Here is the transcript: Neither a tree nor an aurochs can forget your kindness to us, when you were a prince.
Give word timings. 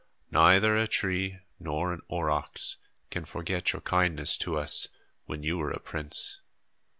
Neither 0.31 0.75
a 0.75 0.87
tree 0.87 1.37
nor 1.59 1.93
an 1.93 2.01
aurochs 2.07 2.77
can 3.11 3.23
forget 3.23 3.71
your 3.71 3.83
kindness 3.83 4.35
to 4.37 4.57
us, 4.57 4.87
when 5.27 5.43
you 5.43 5.59
were 5.59 5.69
a 5.69 5.79
prince. 5.79 6.41